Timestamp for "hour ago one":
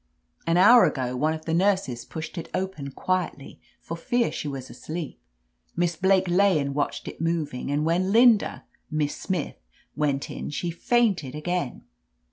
0.57-1.35